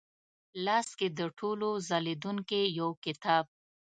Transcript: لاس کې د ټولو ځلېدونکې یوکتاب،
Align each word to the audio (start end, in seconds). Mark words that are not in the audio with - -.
لاس 0.65 0.87
کې 0.99 1.07
د 1.17 1.19
ټولو 1.39 1.69
ځلېدونکې 1.87 2.61
یوکتاب، 2.79 3.45